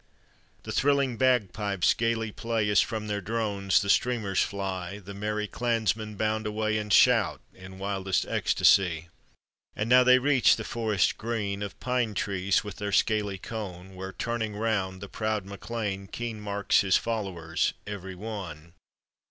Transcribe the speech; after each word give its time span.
The 0.63 0.71
thrilling 0.71 1.15
bagpipes 1.15 1.93
gayly 1.93 2.31
play 2.31 2.67
As 2.71 2.81
from 2.81 3.05
their 3.05 3.21
drones 3.21 3.83
the 3.83 3.87
streamers 3.91 4.41
fly, 4.41 4.97
The 4.97 5.13
merry 5.13 5.45
clansmen 5.45 6.15
bound 6.15 6.47
away 6.47 6.79
And 6.79 6.91
shout 6.91 7.39
in 7.53 7.77
wildest 7.77 8.25
ecstacy. 8.25 9.09
And 9.75 9.87
now 9.87 10.03
they 10.03 10.17
reach 10.17 10.55
the 10.55 10.63
forest 10.63 11.19
green 11.19 11.61
Of 11.61 11.79
pine 11.79 12.15
trees 12.15 12.63
with 12.63 12.77
their 12.77 12.91
scaly 12.91 13.37
cone, 13.37 13.93
Where 13.93 14.11
turning 14.13 14.55
round 14.55 15.01
the 15.01 15.07
proud 15.07 15.45
MacLean 15.45 16.07
Keen 16.07 16.41
marks 16.41 16.81
his 16.81 16.97
followers 16.97 17.73
every 17.85 18.15
one. 18.15 18.73